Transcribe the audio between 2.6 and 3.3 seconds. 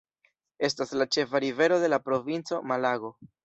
Malago.